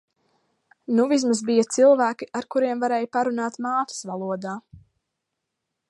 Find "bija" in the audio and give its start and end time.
1.49-1.65